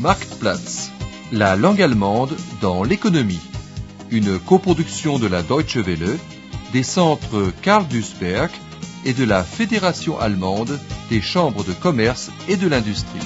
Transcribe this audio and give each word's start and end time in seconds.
Marktplatz, 0.00 0.92
la 1.32 1.56
langue 1.56 1.82
allemande 1.82 2.36
dans 2.60 2.84
l'économie. 2.84 3.40
Une 4.10 4.38
coproduction 4.38 5.18
de 5.18 5.26
la 5.26 5.42
Deutsche 5.42 5.76
Welle, 5.76 6.16
des 6.72 6.84
centres 6.84 7.52
Karl 7.62 7.84
Duisberg 7.88 8.50
et 9.04 9.12
de 9.12 9.24
la 9.24 9.42
Fédération 9.42 10.16
allemande 10.20 10.78
des 11.10 11.20
chambres 11.20 11.64
de 11.64 11.72
commerce 11.72 12.30
et 12.48 12.56
de 12.56 12.68
l'industrie. 12.68 13.18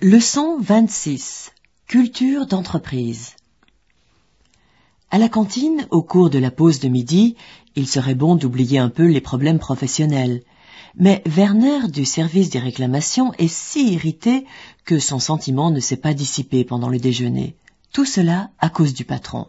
Leçon 0.00 0.58
26. 0.60 1.52
Culture 1.86 2.46
d'entreprise. 2.46 3.36
À 5.16 5.18
la 5.18 5.30
cantine, 5.30 5.86
au 5.90 6.02
cours 6.02 6.28
de 6.28 6.38
la 6.38 6.50
pause 6.50 6.78
de 6.78 6.88
midi, 6.88 7.36
il 7.74 7.88
serait 7.88 8.14
bon 8.14 8.34
d'oublier 8.34 8.76
un 8.76 8.90
peu 8.90 9.06
les 9.06 9.22
problèmes 9.22 9.58
professionnels. 9.58 10.42
Mais 10.94 11.22
Werner 11.24 11.88
du 11.88 12.04
service 12.04 12.50
des 12.50 12.58
réclamations 12.58 13.32
est 13.38 13.48
si 13.48 13.94
irrité 13.94 14.44
que 14.84 14.98
son 14.98 15.18
sentiment 15.18 15.70
ne 15.70 15.80
s'est 15.80 15.96
pas 15.96 16.12
dissipé 16.12 16.64
pendant 16.64 16.90
le 16.90 16.98
déjeuner. 16.98 17.56
Tout 17.94 18.04
cela 18.04 18.50
à 18.58 18.68
cause 18.68 18.92
du 18.92 19.06
patron. 19.06 19.46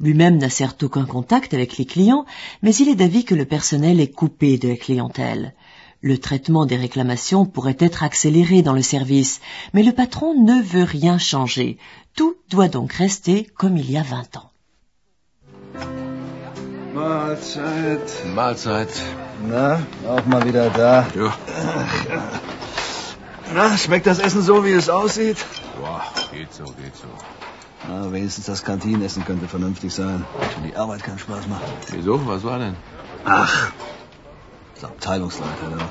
Lui-même 0.00 0.36
n'a 0.36 0.50
certes 0.50 0.82
aucun 0.82 1.04
contact 1.04 1.54
avec 1.54 1.78
les 1.78 1.84
clients, 1.84 2.26
mais 2.62 2.74
il 2.74 2.88
est 2.88 2.96
d'avis 2.96 3.24
que 3.24 3.36
le 3.36 3.44
personnel 3.44 4.00
est 4.00 4.10
coupé 4.10 4.58
de 4.58 4.66
la 4.66 4.76
clientèle. 4.76 5.54
Le 6.00 6.18
traitement 6.18 6.66
des 6.66 6.76
réclamations 6.76 7.46
pourrait 7.46 7.76
être 7.78 8.02
accéléré 8.02 8.62
dans 8.62 8.74
le 8.74 8.82
service, 8.82 9.40
mais 9.74 9.84
le 9.84 9.92
patron 9.92 10.34
ne 10.42 10.60
veut 10.60 10.82
rien 10.82 11.18
changer. 11.18 11.78
Tout 12.16 12.34
doit 12.50 12.66
donc 12.66 12.92
rester 12.94 13.44
comme 13.44 13.76
il 13.76 13.88
y 13.88 13.96
a 13.96 14.02
vingt 14.02 14.36
ans. 14.36 14.47
Mahlzeit. 16.94 18.34
Mahlzeit. 18.34 18.88
Na, 19.48 19.80
auch 20.08 20.24
mal 20.26 20.44
wieder 20.44 20.70
da. 20.70 21.06
Ja. 21.14 21.34
Na, 23.54 23.78
schmeckt 23.78 24.06
das 24.06 24.18
Essen 24.18 24.42
so, 24.42 24.64
wie 24.64 24.72
es 24.72 24.88
aussieht? 24.88 25.38
Boah, 25.80 26.02
geht 26.32 26.52
so, 26.52 26.64
geht 26.64 26.96
so. 26.96 27.08
Na, 27.88 28.12
wenigstens 28.12 28.46
das 28.46 28.64
Kantinenessen 28.64 29.24
könnte 29.24 29.48
vernünftig 29.48 29.94
sein. 29.94 30.24
Schon 30.52 30.64
die 30.64 30.76
Arbeit 30.76 31.02
keinen 31.02 31.18
Spaß 31.18 31.46
macht. 31.46 31.62
Wieso? 31.90 32.26
Was 32.26 32.42
war 32.44 32.58
denn? 32.58 32.76
Ach, 33.24 33.72
der 34.82 34.88
Abteilungsleiter, 34.88 35.70
da. 35.78 35.90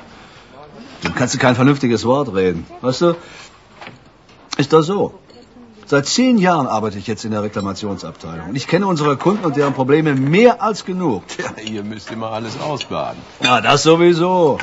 Dem 1.04 1.14
kannst 1.14 1.34
du 1.34 1.38
kein 1.38 1.54
vernünftiges 1.54 2.04
Wort 2.04 2.34
reden. 2.34 2.66
Weißt 2.80 3.00
du, 3.00 3.16
ist 4.56 4.72
doch 4.72 4.82
so. 4.82 5.18
Seit 5.88 6.04
zehn 6.04 6.36
Jahren 6.36 6.66
arbeite 6.66 6.98
ich 6.98 7.06
jetzt 7.06 7.24
in 7.24 7.30
der 7.30 7.42
Reklamationsabteilung. 7.42 8.50
Und 8.50 8.56
ich 8.56 8.66
kenne 8.66 8.86
unsere 8.86 9.16
Kunden 9.16 9.46
und 9.46 9.56
deren 9.56 9.72
Probleme 9.72 10.14
mehr 10.14 10.62
als 10.62 10.84
genug. 10.84 11.22
Ja, 11.38 11.62
ihr 11.62 11.82
müsst 11.82 12.10
immer 12.10 12.30
alles 12.30 12.60
ausbaden. 12.60 13.22
Na, 13.40 13.62
das 13.62 13.84
sowieso. 13.84 14.58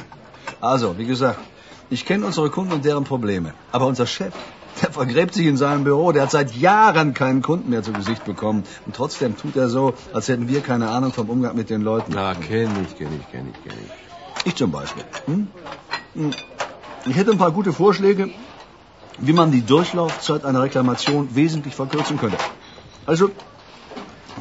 Also, 0.62 1.00
wie 1.00 1.06
gesagt, 1.06 1.40
ich 1.90 2.06
kenne 2.06 2.28
unsere 2.28 2.52
Kunden 2.52 2.74
und 2.74 2.86
deren 2.86 3.06
Probleme. 3.06 3.56
Aber 3.72 3.88
unser 3.88 4.06
Chef, 4.06 4.34
der 4.84 4.92
vergräbt 4.92 5.34
sich 5.34 5.48
in 5.48 5.58
seinem 5.58 5.84
Büro. 5.84 6.12
Der 6.12 6.24
hat 6.24 6.32
seit 6.32 6.56
Jahren 6.56 7.16
keinen 7.16 7.42
Kunden 7.42 7.72
mehr 7.72 7.82
zu 7.82 7.92
Gesicht 7.92 8.24
bekommen. 8.24 8.64
Und 8.86 8.96
trotzdem 8.96 9.36
tut 9.36 9.56
er 9.56 9.68
so, 9.68 9.96
als 10.14 10.28
hätten 10.28 10.48
wir 10.48 10.62
keine 10.62 10.90
Ahnung 10.90 11.12
vom 11.12 11.28
Umgang 11.28 11.56
mit 11.56 11.72
den 11.72 11.82
Leuten. 11.82 12.12
Na, 12.14 12.36
kenn 12.36 12.70
ich, 12.84 12.98
kenn 13.00 13.10
ich, 13.20 13.32
kenn 13.32 13.52
ich, 13.52 13.64
kenn 13.64 13.80
ich. 13.84 14.46
Ich 14.46 14.56
zum 14.56 14.70
Beispiel. 14.70 15.04
Hm? 15.26 15.48
Hm. 16.14 16.32
Ich 17.08 17.16
hätte 17.16 17.32
ein 17.32 17.40
paar 17.40 17.52
gute 17.52 17.74
Vorschläge, 17.74 18.30
wie 19.18 19.34
man 19.34 19.52
die 19.52 19.62
Durchlaufzeit 19.62 20.46
einer 20.46 20.62
Reklamation 20.62 21.36
wesentlich 21.36 21.76
verkürzen 21.76 22.18
könnte. 22.18 22.38
Also, 23.06 23.32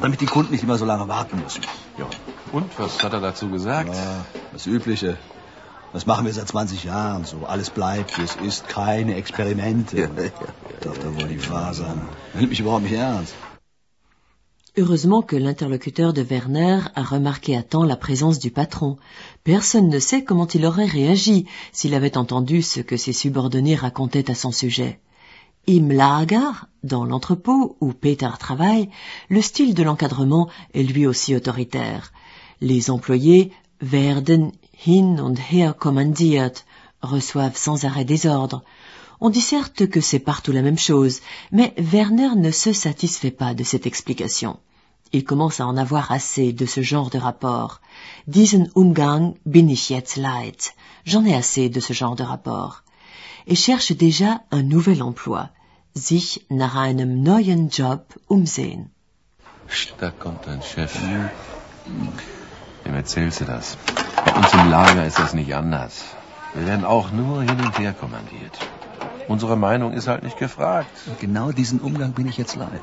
damit 0.01 0.21
die 0.21 0.25
Kunden 0.25 0.51
nicht 0.51 0.63
immer 0.63 0.77
so 0.77 0.85
lange 0.85 1.07
warten 1.07 1.39
müssen. 1.41 1.61
Ja. 1.97 2.05
Und, 2.51 2.77
was 2.77 3.03
hat 3.03 3.13
er 3.13 3.21
dazu 3.21 3.49
gesagt? 3.49 3.93
Ja, 3.93 4.25
das 4.53 4.65
Übliche. 4.65 5.17
Das 5.93 6.05
machen 6.05 6.25
wir 6.25 6.33
seit 6.33 6.47
20 6.47 6.83
Jahren 6.83 7.23
so. 7.23 7.45
Alles 7.45 7.69
bleibt, 7.69 8.17
wie 8.17 8.23
es 8.23 8.35
ist. 8.35 8.67
Keine 8.67 9.15
Experimente. 9.15 9.97
Ja, 9.97 10.23
ja, 10.23 10.31
Darf 10.81 10.99
da 10.99 11.15
wohl 11.15 11.27
die. 11.29 11.39
Er 11.49 12.39
nimmt 12.39 12.49
mich 12.49 12.59
überhaupt 12.59 12.83
nicht 12.83 12.93
ernst. 12.93 13.33
Heureusement 14.77 15.21
que 15.21 15.37
l'interlocuteur 15.37 16.11
de 16.11 16.21
Werner 16.21 16.81
a 16.95 17.03
remarqué 17.03 17.55
à 17.55 17.63
temps 17.63 17.85
la 17.85 17.95
présence 17.95 18.39
du 18.39 18.51
patron. 18.51 18.97
Personne 19.45 19.87
ne 19.87 19.99
sait 19.99 20.25
comment 20.25 20.47
il 20.47 20.65
aurait 20.65 20.85
réagi 20.85 21.45
s'il 21.71 21.93
avait 21.93 22.17
entendu 22.17 22.61
ce 22.61 22.81
que 22.81 22.97
ses 22.97 23.13
subordonnés 23.13 23.75
racontaient 23.75 24.29
à 24.29 24.35
son 24.35 24.51
sujet. 24.51 24.99
Im 25.69 25.93
Lager, 25.93 26.67
dans 26.83 27.05
l'entrepôt 27.05 27.77
où 27.79 27.93
Peter 27.93 28.29
travaille, 28.37 28.89
le 29.29 29.41
style 29.41 29.75
de 29.75 29.83
l'encadrement 29.83 30.49
est 30.73 30.83
lui 30.83 31.07
aussi 31.07 31.33
autoritaire. 31.33 32.11
Les 32.59 32.91
employés 32.91 33.53
werden 33.81 34.51
hin 34.85 35.21
und 35.21 35.37
her 35.53 35.71
kommandiert, 35.79 36.65
reçoivent 37.01 37.55
sans 37.55 37.85
arrêt 37.85 38.03
des 38.03 38.27
ordres. 38.27 38.61
On 39.21 39.29
dit 39.29 39.41
certes 39.41 39.87
que 39.87 40.01
c'est 40.01 40.19
partout 40.19 40.51
la 40.51 40.61
même 40.61 40.77
chose, 40.77 41.21
mais 41.51 41.73
Werner 41.77 42.35
ne 42.35 42.51
se 42.51 42.73
satisfait 42.73 43.31
pas 43.31 43.53
de 43.53 43.63
cette 43.63 43.85
explication. 43.85 44.59
Il 45.11 45.23
commence 45.23 45.59
à 45.59 45.67
en 45.67 45.77
avoir 45.77 46.11
assez 46.11 46.51
de 46.51 46.65
ce 46.65 46.81
genre 46.81 47.09
de 47.09 47.17
rapport. 47.17 47.79
Diesen 48.27 48.69
Umgang 48.75 49.35
bin 49.45 49.67
ich 49.69 49.89
jetzt 49.89 50.17
leid. 50.17 50.59
J'en 51.05 51.23
ai 51.25 51.35
assez 51.35 51.69
de 51.69 51.79
ce 51.79 51.93
genre 51.93 52.15
de 52.15 52.23
rapport. 52.23 52.83
Et 53.47 53.55
cherche 53.55 53.93
déjà 53.93 54.41
un 54.51 54.63
nouvel 54.63 55.01
emploi. 55.01 55.49
Sich 55.93 56.45
nach 56.49 56.75
einem 56.75 57.23
neuen 57.23 57.69
Job 57.69 58.01
umsehen. 58.27 58.89
Da 59.99 60.11
kommt 60.11 60.45
dein 60.47 60.61
Chef. 60.61 60.93
Wem 62.83 62.95
erzählst 62.95 63.39
du 63.39 63.45
das? 63.45 63.77
Bei 64.25 64.33
uns 64.33 64.51
im 64.53 64.69
Lager 64.69 65.05
ist 65.05 65.19
das 65.19 65.33
nicht 65.33 65.53
anders. 65.55 66.03
Wir 66.53 66.65
werden 66.67 66.85
auch 66.85 67.11
nur 67.11 67.43
hin 67.43 67.59
und 67.65 67.77
her 67.79 67.93
kommandiert. 67.93 68.57
Unsere 69.27 69.55
Meinung 69.57 69.93
ist 69.93 70.07
halt 70.07 70.23
nicht 70.23 70.37
gefragt. 70.37 70.89
Und 71.07 71.19
genau 71.19 71.51
diesen 71.51 71.79
Umgang 71.79 72.11
bin 72.11 72.27
ich 72.27 72.37
jetzt 72.37 72.55
leid. 72.55 72.81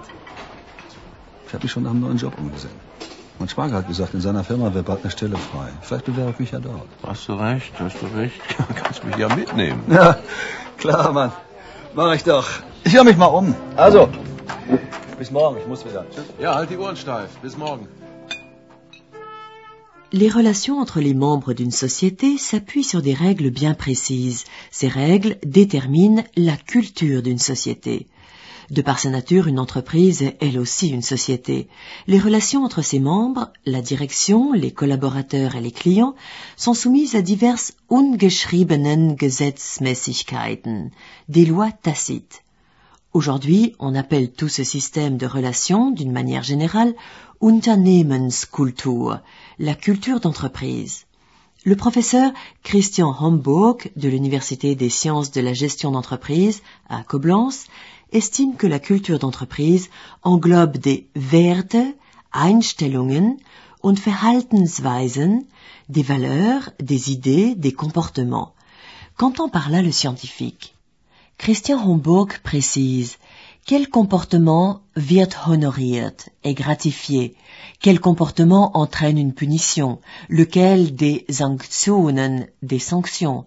Ich 1.47 1.55
habe 1.55 1.65
mich 1.65 1.73
schon 1.73 1.85
nach 1.85 1.91
einem 1.91 2.01
neuen 2.01 2.17
Job 2.17 2.37
umgesehen. 2.39 2.75
Mein 3.39 3.49
Schwager 3.49 3.75
hat 3.77 3.89
gesagt, 3.89 4.15
in 4.15 4.21
seiner 4.21 4.45
Firma 4.45 4.73
wäre 4.73 4.85
bald 4.85 5.03
eine 5.03 5.11
Stelle 5.11 5.37
frei. 5.37 5.69
Vielleicht 5.81 6.05
bewerbe 6.05 6.31
ich 6.31 6.39
mich 6.39 6.51
ja 6.53 6.61
dort. 6.61 6.87
Hast 7.07 7.29
du 7.29 7.35
recht, 7.35 7.73
hast 7.79 7.97
du 8.01 8.07
recht. 8.17 8.41
Kannst 8.75 9.05
mich 9.05 9.17
ja 9.17 9.35
mitnehmen. 9.35 9.83
Ja, 9.89 10.19
klar, 10.79 11.13
Mann. 11.13 11.33
Mach 11.95 12.15
ich 12.15 12.25
doch. 12.25 12.49
Ich 12.85 12.95
höre 12.95 13.05
mich 13.05 13.17
mal 13.17 13.27
um. 13.27 13.55
Also, 13.77 14.09
bis 15.19 15.31
morgen. 15.31 15.59
Ich 15.59 15.67
muss 15.67 15.85
wieder. 15.85 16.05
Tschüss. 16.11 16.25
Ja, 16.39 16.55
halt 16.55 16.71
die 16.71 16.79
Ohren 16.79 16.97
steif. 16.97 17.31
Bis 17.43 17.57
morgen. 17.57 17.87
Les 20.15 20.29
relations 20.29 20.79
entre 20.79 21.01
les 21.01 21.15
membres 21.15 21.55
d'une 21.55 21.71
société 21.71 22.37
s'appuient 22.37 22.85
sur 22.85 23.01
des 23.01 23.15
règles 23.15 23.49
bien 23.49 23.73
précises. 23.73 24.45
Ces 24.71 24.89
règles 24.89 25.39
déterminent 25.43 26.23
la 26.37 26.59
culture 26.59 27.23
d'une 27.23 27.39
société. 27.39 28.09
De 28.71 28.83
par 28.83 28.99
sa 28.99 29.09
nature, 29.09 29.47
une 29.47 29.59
entreprise 29.59 30.21
est 30.21 30.37
elle 30.41 30.59
aussi 30.59 30.91
une 30.91 31.01
société. 31.01 31.67
Les 32.07 32.19
relations 32.19 32.63
entre 32.63 32.83
ses 32.83 33.01
membres, 33.01 33.55
la 33.65 33.81
direction, 33.81 34.53
les 34.53 34.71
collaborateurs 34.71 35.57
et 35.57 35.63
les 35.63 35.73
clients 35.73 36.15
sont 36.59 36.75
soumises 36.75 37.15
à 37.17 37.23
diverses 37.23 37.73
ungeschriebenen 37.91 39.17
Gesetzmäßigkeiten, 39.19 40.91
des 41.31 41.47
lois 41.47 41.73
tacites. 41.73 42.43
Aujourd'hui, 43.15 43.75
on 43.79 43.95
appelle 43.95 44.33
tout 44.33 44.49
ce 44.49 44.65
système 44.65 45.19
de 45.19 45.27
relations, 45.27 45.91
d'une 45.91 46.13
manière 46.13 46.43
générale, 46.43 46.95
Unternehmenskultur, 47.43 49.21
la 49.59 49.75
culture 49.75 50.19
d'entreprise. 50.19 51.05
Le 51.65 51.77
professeur 51.77 52.33
Christian 52.63 53.15
Homburg 53.21 53.91
de 53.97 54.09
l'Université 54.09 54.75
des 54.75 54.89
sciences 54.89 55.31
de 55.31 55.43
la 55.43 55.53
gestion 55.53 55.91
d'entreprise 55.91 56.63
à 56.89 57.03
Koblenz 57.03 57.67
estime 58.13 58.57
que 58.57 58.67
la 58.67 58.79
culture 58.79 59.19
d'entreprise 59.19 59.91
englobe 60.23 60.79
des 60.79 61.07
Werte, 61.15 61.95
Einstellungen 62.33 63.37
und 63.83 63.99
Verhaltensweisen, 63.99 65.45
des 65.91 66.03
valeurs, 66.03 66.71
des 66.81 67.13
idées, 67.13 67.55
des 67.57 67.73
comportements. 67.73 68.55
Qu'entend 69.19 69.51
par 69.51 69.69
là 69.69 69.83
le 69.83 69.93
scientifique? 69.93 70.75
Christian 71.43 71.85
Homburg 71.85 72.39
précise 72.45 73.19
quel 73.67 73.89
comportement 73.89 74.83
wird 74.95 75.49
honoriert, 75.49 76.29
est 76.45 76.55
gratifié, 76.55 77.35
quel 77.81 77.99
comportement 77.99 78.77
entraîne 78.77 79.19
une 79.19 79.35
punition, 79.35 79.99
lequel 80.29 80.95
des 80.95 81.27
Sanktionen, 81.29 82.47
des 82.63 82.79
sanctions, 82.79 83.45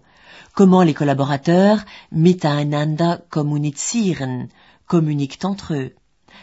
comment 0.52 0.82
les 0.82 0.92
collaborateurs 0.92 1.86
miteinander 2.12 3.14
kommunizieren, 3.30 4.48
communiquent 4.86 5.46
entre 5.46 5.72
eux, 5.72 5.94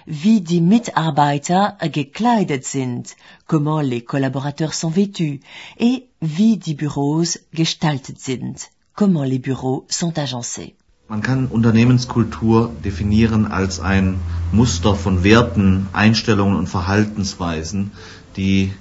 wie 0.07 0.41
die 0.41 0.59
Mitarbeiter 0.59 1.77
gekleidet 1.83 2.65
sind, 2.65 3.15
comment 3.45 3.81
les 3.81 4.03
collaborateurs 4.03 4.73
sont 4.73 4.89
vêtus, 4.89 5.39
et 5.77 6.07
wie 6.19 6.57
die 6.57 6.73
Büros 6.73 7.38
gestaltet 7.53 8.19
sind, 8.19 8.71
comment 8.95 9.23
les 9.23 9.38
bureaux 9.38 9.85
sont 9.88 10.17
agencés? 10.17 10.75
Man 11.13 11.21
kann 11.21 11.45
Unternehmenskultur 11.45 12.71
definieren 12.83 13.45
als 13.45 13.80
ein 13.80 14.15
Muster 14.51 14.95
von 14.95 15.24
Werten, 15.24 15.86
Einstellungen 15.94 16.56
und 16.56 16.68
Verhaltensweisen, 16.68 17.92
die 18.36 18.74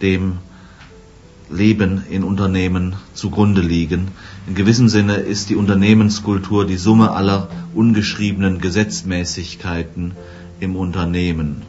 dem 0.00 0.38
Leben 1.50 2.04
in 2.08 2.22
Unternehmen 2.22 2.94
zugrunde 3.14 3.62
liegen. 3.62 4.12
In 4.46 4.54
gewissem 4.54 4.88
Sinne 4.88 5.16
ist 5.16 5.50
die 5.50 5.56
Unternehmenskultur 5.56 6.66
die 6.66 6.76
Summe 6.76 7.10
aller 7.10 7.48
ungeschriebenen 7.74 8.60
Gesetzmäßigkeiten 8.60 10.12
im 10.60 10.76
Unternehmen. 10.76 11.62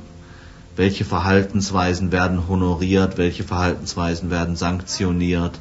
Welche 0.76 1.06
Verhaltensweisen 1.06 2.12
werden 2.12 2.48
honoriert, 2.48 3.18
welche 3.18 3.44
Verhaltensweisen 3.44 4.30
werden 4.30 4.56
sanktioniert, 4.58 5.60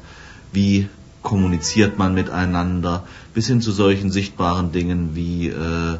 wie 0.53 0.89
kommuniziert 1.21 1.97
man 1.97 2.13
miteinander, 2.13 3.05
bis 3.33 3.47
hin 3.47 3.61
zu 3.61 3.71
solchen 3.71 4.11
sichtbaren 4.11 4.71
Dingen 4.71 5.15
wie 5.15 5.47
äh, 5.47 5.97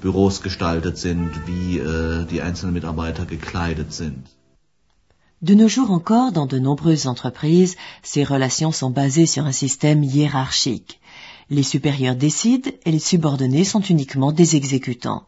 Büros 0.00 0.42
gestaltet 0.42 0.98
sind, 0.98 1.30
wie 1.46 1.78
äh, 1.78 2.24
die 2.26 2.42
einzelnen 2.42 2.74
Mitarbeiter 2.74 3.24
gekleidet 3.26 3.92
sind. 3.92 4.24
De 5.40 5.54
nos 5.54 5.70
jours 5.70 5.90
encore, 5.90 6.32
dans 6.32 6.48
de 6.48 6.58
nombreuses 6.58 7.06
entreprises, 7.06 7.76
ces 8.02 8.24
relations 8.24 8.72
sont 8.72 8.90
basées 8.90 9.26
sur 9.26 9.44
un 9.44 9.52
système 9.52 10.02
hiérarchique. 10.02 10.98
Les 11.48 11.62
supérieurs 11.62 12.16
décident 12.16 12.70
et 12.84 12.90
les 12.90 12.98
subordonnés 12.98 13.64
sont 13.64 13.80
uniquement 13.80 14.32
des 14.32 14.56
exécutants. 14.56 15.22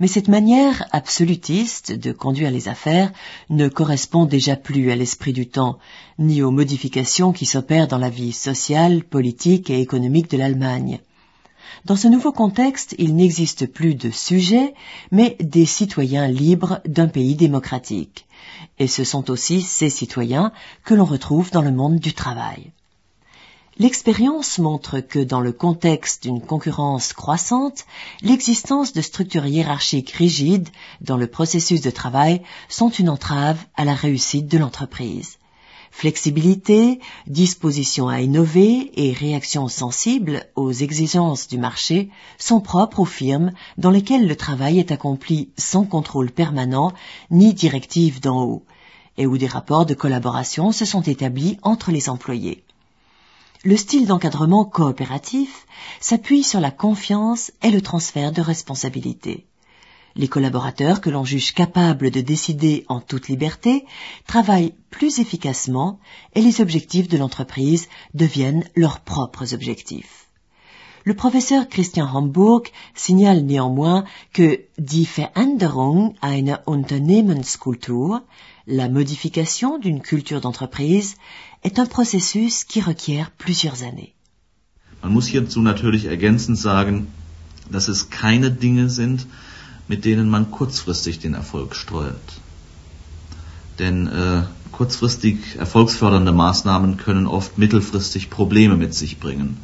Mais 0.00 0.08
cette 0.08 0.28
manière 0.28 0.86
absolutiste 0.90 1.92
de 1.92 2.12
conduire 2.12 2.50
les 2.50 2.68
affaires 2.68 3.12
ne 3.50 3.68
correspond 3.68 4.24
déjà 4.24 4.56
plus 4.56 4.90
à 4.90 4.96
l'esprit 4.96 5.32
du 5.32 5.46
temps, 5.46 5.78
ni 6.18 6.42
aux 6.42 6.50
modifications 6.50 7.32
qui 7.32 7.46
s'opèrent 7.46 7.88
dans 7.88 7.98
la 7.98 8.10
vie 8.10 8.32
sociale, 8.32 9.04
politique 9.04 9.70
et 9.70 9.80
économique 9.80 10.30
de 10.30 10.38
l'Allemagne. 10.38 11.00
Dans 11.84 11.96
ce 11.96 12.08
nouveau 12.08 12.32
contexte, 12.32 12.94
il 12.98 13.14
n'existe 13.14 13.66
plus 13.66 13.94
de 13.94 14.10
sujets, 14.10 14.74
mais 15.10 15.36
des 15.40 15.66
citoyens 15.66 16.28
libres 16.28 16.80
d'un 16.86 17.08
pays 17.08 17.34
démocratique. 17.34 18.26
Et 18.78 18.86
ce 18.86 19.04
sont 19.04 19.30
aussi 19.30 19.60
ces 19.60 19.90
citoyens 19.90 20.52
que 20.84 20.94
l'on 20.94 21.04
retrouve 21.04 21.50
dans 21.50 21.62
le 21.62 21.72
monde 21.72 21.98
du 21.98 22.14
travail. 22.14 22.72
L'expérience 23.76 24.60
montre 24.60 25.00
que 25.00 25.18
dans 25.18 25.40
le 25.40 25.50
contexte 25.50 26.22
d'une 26.22 26.40
concurrence 26.40 27.12
croissante, 27.12 27.86
l'existence 28.22 28.92
de 28.92 29.00
structures 29.00 29.46
hiérarchiques 29.46 30.12
rigides 30.12 30.68
dans 31.00 31.16
le 31.16 31.26
processus 31.26 31.80
de 31.80 31.90
travail 31.90 32.40
sont 32.68 32.88
une 32.88 33.08
entrave 33.08 33.58
à 33.74 33.84
la 33.84 33.94
réussite 33.94 34.46
de 34.46 34.58
l'entreprise. 34.58 35.38
Flexibilité, 35.90 37.00
disposition 37.26 38.08
à 38.08 38.20
innover 38.20 38.92
et 38.94 39.12
réaction 39.12 39.66
sensible 39.66 40.46
aux 40.54 40.72
exigences 40.72 41.48
du 41.48 41.58
marché 41.58 42.10
sont 42.38 42.60
propres 42.60 43.00
aux 43.00 43.04
firmes 43.04 43.50
dans 43.76 43.90
lesquelles 43.90 44.28
le 44.28 44.36
travail 44.36 44.78
est 44.78 44.92
accompli 44.92 45.50
sans 45.56 45.84
contrôle 45.84 46.30
permanent 46.30 46.92
ni 47.32 47.54
directive 47.54 48.20
d'en 48.20 48.44
haut, 48.44 48.62
et 49.18 49.26
où 49.26 49.36
des 49.36 49.48
rapports 49.48 49.86
de 49.86 49.94
collaboration 49.94 50.70
se 50.70 50.84
sont 50.84 51.02
établis 51.02 51.58
entre 51.62 51.90
les 51.90 52.08
employés. 52.08 52.62
Le 53.66 53.78
style 53.78 54.06
d'encadrement 54.06 54.66
coopératif 54.66 55.66
s'appuie 55.98 56.44
sur 56.44 56.60
la 56.60 56.70
confiance 56.70 57.50
et 57.62 57.70
le 57.70 57.80
transfert 57.80 58.30
de 58.30 58.42
responsabilités. 58.42 59.46
Les 60.16 60.28
collaborateurs 60.28 61.00
que 61.00 61.08
l'on 61.08 61.24
juge 61.24 61.54
capables 61.54 62.10
de 62.10 62.20
décider 62.20 62.84
en 62.88 63.00
toute 63.00 63.28
liberté 63.28 63.86
travaillent 64.26 64.74
plus 64.90 65.18
efficacement 65.18 65.98
et 66.34 66.42
les 66.42 66.60
objectifs 66.60 67.08
de 67.08 67.16
l'entreprise 67.16 67.88
deviennent 68.12 68.68
leurs 68.76 69.00
propres 69.00 69.54
objectifs. 69.54 70.28
Le 71.04 71.14
professeur 71.14 71.66
Christian 71.66 72.06
Hamburg 72.14 72.70
signale 72.94 73.46
néanmoins 73.46 74.04
que 74.34 74.60
die 74.76 75.06
Veränderung 75.06 76.14
einer 76.20 76.60
Unternehmenskultur, 76.66 78.20
la 78.66 78.88
modification 78.88 79.78
d'une 79.78 80.00
culture 80.00 80.40
d'entreprise, 80.40 81.16
est 81.64 81.78
un 81.78 81.86
processus 81.86 82.64
qui 82.64 82.80
requiert 82.80 83.30
plusieurs 83.38 83.82
années. 83.82 84.12
Man 85.02 85.12
muss 85.12 85.26
hierzu 85.26 85.60
natürlich 85.60 86.04
ergänzend 86.04 86.58
sagen, 86.58 87.08
dass 87.70 87.88
es 87.88 88.10
keine 88.10 88.50
Dinge 88.50 88.88
sind, 88.90 89.26
mit 89.88 90.04
denen 90.04 90.28
man 90.30 90.50
kurzfristig 90.50 91.18
den 91.18 91.34
Erfolg 91.34 91.74
steuert. 91.74 92.40
Denn 93.78 94.06
äh, 94.06 94.42
kurzfristig 94.72 95.56
erfolgsfördernde 95.58 96.32
Maßnahmen 96.32 96.96
können 96.96 97.26
oft 97.26 97.58
mittelfristig 97.58 98.30
Probleme 98.30 98.76
mit 98.76 98.94
sich 98.94 99.18
bringen. 99.18 99.56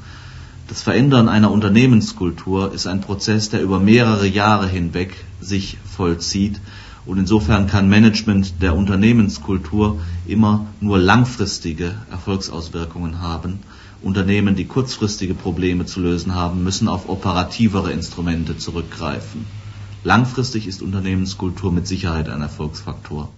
Das 0.69 0.83
Verändern 0.83 1.29
einer 1.29 1.51
Unternehmenskultur 1.51 2.73
ist 2.73 2.87
ein 2.87 3.01
Prozess, 3.01 3.51
der 3.51 3.63
über 3.63 3.81
mehrere 3.81 4.27
Jahre 4.27 4.69
hinweg 4.69 5.15
sich 5.41 5.79
vollzieht 5.97 6.61
und 7.07 7.19
insofern 7.19 7.67
kann 7.67 7.89
Management 7.89 8.63
der 8.63 8.77
Unternehmenskultur 8.77 10.01
immer 10.27 10.67
nur 10.81 10.99
langfristige 10.99 11.95
Erfolgsauswirkungen 12.11 13.21
haben. 13.21 13.61
Unternehmen, 14.03 14.55
die 14.57 14.67
kurzfristige 14.67 15.35
Probleme 15.35 15.87
zu 15.87 16.01
lösen 16.01 16.35
haben, 16.35 16.63
müssen 16.65 16.89
auf 16.89 17.09
operativere 17.09 17.93
Instrumente 17.93 18.57
zurückgreifen. 18.57 19.47
Langfristig 20.05 20.67
ist 20.67 20.81
Unternehmenskultur 20.81 21.73
mit 21.73 21.87
Sicherheit 21.87 22.29
ein 22.29 22.41
Erfolgsfaktor. 22.41 23.29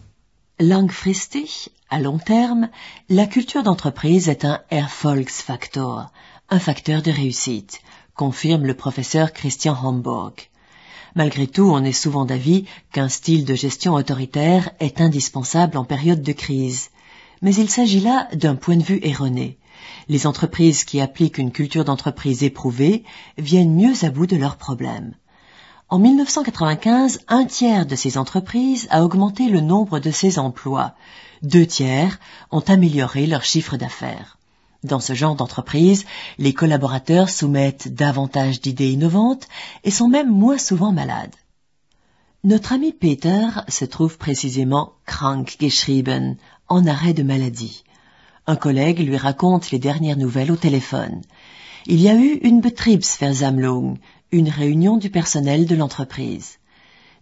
Langfristig, 0.59 1.71
à 1.89 1.99
long 1.99 2.21
terme, 2.25 2.69
la 3.09 3.27
culture 3.27 3.65
d'entreprise 3.65 4.29
est 4.29 4.45
un 4.45 4.61
Erfolgsfaktor, 4.69 6.13
un 6.49 6.61
facteur 6.61 7.03
de 7.03 7.11
réussite, 7.11 7.81
confirme 8.15 8.67
le 8.67 8.75
professeur 8.75 9.33
Christian 9.33 9.77
Homburg. 9.83 10.52
Malgré 11.15 11.47
tout, 11.47 11.71
on 11.71 11.85
est 11.85 11.93
souvent 11.93 12.25
d'avis 12.25 12.65
qu'un 12.93 13.09
style 13.09 13.45
de 13.45 13.55
gestion 13.55 13.95
autoritaire 13.95 14.71
est 14.81 15.01
indispensable 15.01 15.77
en 15.77 15.85
période 15.85 16.23
de 16.23 16.33
crise. 16.33 16.91
Mais 17.43 17.55
il 17.55 17.69
s'agit 17.69 18.01
là 18.01 18.29
d'un 18.33 18.55
point 18.55 18.77
de 18.77 18.83
vue 18.83 19.01
erroné. 19.03 19.59
Les 20.09 20.27
entreprises 20.27 20.85
qui 20.85 21.01
appliquent 21.01 21.39
une 21.39 21.53
culture 21.53 21.85
d'entreprise 21.85 22.43
éprouvée 22.43 23.05
viennent 23.37 23.75
mieux 23.75 24.05
à 24.05 24.11
bout 24.11 24.27
de 24.27 24.37
leurs 24.37 24.57
problèmes. 24.57 25.15
En 25.89 25.99
1995, 25.99 27.21
un 27.29 27.45
tiers 27.45 27.85
de 27.85 27.97
ces 27.97 28.17
entreprises 28.17 28.87
a 28.91 29.05
augmenté 29.05 29.49
le 29.49 29.61
nombre 29.61 29.99
de 29.99 30.11
ses 30.11 30.39
emplois. 30.39 30.95
Deux 31.43 31.67
tiers 31.67 32.19
ont 32.51 32.61
amélioré 32.61 33.27
leur 33.27 33.45
chiffre 33.45 33.77
d'affaires. 33.77 34.39
Dans 34.85 35.01
ce 35.01 35.15
genre 35.15 35.37
d'entreprise, 35.37 36.05
les 36.39 36.53
collaborateurs 36.53 37.31
soumettent 37.31 37.89
davantage 37.89 38.61
d'idées 38.61 38.91
innovantes 38.91 39.47
et 39.85 39.91
sont 39.91 40.09
même 40.09 40.31
moins 40.31 40.59
souvent 40.59 40.93
malades. 40.93 41.35
Notre 42.45 42.73
ami 42.73 42.93
Peter 42.93 43.47
se 43.69 43.85
trouve 43.85 44.19
précisément 44.19 44.95
krank 45.07 45.57
geschrieben, 45.61 46.37
en 46.69 46.87
arrêt 46.87 47.13
de 47.13 47.23
maladie. 47.23 47.85
Un 48.49 48.57
collègue 48.57 48.99
lui 48.99 49.17
raconte 49.17 49.71
les 49.71 49.79
dernières 49.79 50.17
nouvelles 50.17 50.51
au 50.51 50.57
téléphone. 50.57 51.23
Il 51.87 52.01
y 52.01 52.09
a 52.09 52.17
eu 52.17 52.41
une 52.43 52.61
Betriebsversammlung, 52.61 53.99
une 54.33 54.49
réunion 54.49 54.97
du 54.97 55.11
personnel 55.11 55.67
de 55.67 55.77
l'entreprise. 55.77 56.59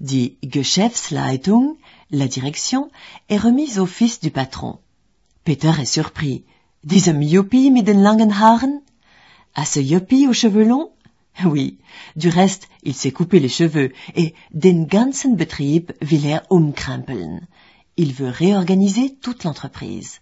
Die 0.00 0.38
Geschäftsleitung, 0.42 1.76
la 2.10 2.26
direction, 2.26 2.90
est 3.28 3.36
remise 3.36 3.78
au 3.78 3.86
fils 3.86 4.20
du 4.20 4.30
patron. 4.30 4.78
Peter 5.44 5.72
est 5.78 5.84
surpris. 5.84 6.44
Diesem 6.82 7.20
Yuppie 7.20 7.70
mit 7.70 7.86
den 7.88 8.00
langen 8.02 8.38
Haaren? 8.40 8.80
À 9.52 9.66
ce 9.66 9.80
Yuppie 9.80 10.26
aux 10.26 10.32
cheveux 10.32 10.64
longs? 10.64 10.88
Oui. 11.44 11.76
Du 12.16 12.30
reste, 12.30 12.68
il 12.82 12.94
s'est 12.94 13.10
coupé 13.10 13.38
les 13.38 13.50
cheveux 13.50 13.92
et 14.16 14.32
den 14.54 14.86
ganzen 14.86 15.36
Betrieb 15.36 15.92
will 16.00 16.24
er 16.24 16.40
umkrempeln. 16.48 17.46
Il 17.98 18.14
veut 18.14 18.30
réorganiser 18.30 19.14
toute 19.20 19.44
l'entreprise. 19.44 20.20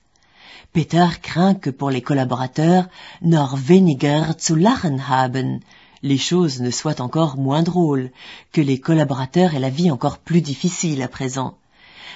Peter 0.72 1.06
craint 1.22 1.54
que 1.54 1.70
pour 1.70 1.92
les 1.92 2.02
collaborateurs, 2.02 2.88
noch 3.22 3.56
weniger 3.68 4.36
zu 4.36 4.56
lachen 4.56 5.08
haben, 5.08 5.60
les 6.02 6.18
choses 6.18 6.60
ne 6.60 6.72
soient 6.72 7.00
encore 7.00 7.36
moins 7.36 7.62
drôles, 7.62 8.10
que 8.50 8.60
les 8.60 8.80
collaborateurs 8.80 9.54
aient 9.54 9.60
la 9.60 9.70
vie 9.70 9.92
encore 9.92 10.18
plus 10.18 10.42
difficile 10.42 11.02
à 11.02 11.08
présent. 11.08 11.56